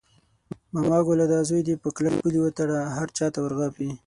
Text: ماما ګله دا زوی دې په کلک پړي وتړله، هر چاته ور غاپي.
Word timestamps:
ماما 0.73 0.99
ګله 1.07 1.25
دا 1.33 1.39
زوی 1.49 1.61
دې 1.67 1.75
په 1.83 1.89
کلک 1.95 2.13
پړي 2.21 2.39
وتړله، 2.41 2.81
هر 2.97 3.07
چاته 3.17 3.37
ور 3.41 3.53
غاپي. 3.59 3.89